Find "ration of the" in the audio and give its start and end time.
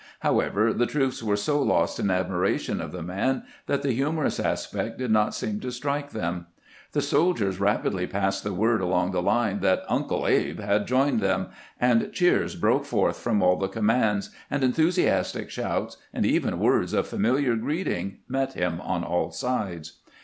2.41-3.03